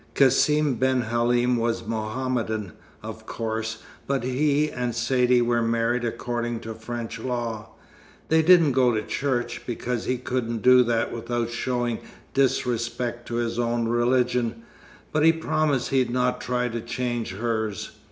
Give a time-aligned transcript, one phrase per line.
[0.15, 2.71] Cassim ben Halim was Mohammedan,
[3.03, 7.69] of course, but he and Saidee were married according to French law.
[8.27, 11.99] They didn't go to church, because he couldn't do that without showing
[12.33, 14.63] disrespect to his own religion,
[15.11, 17.91] but he promised he'd not try to change hers.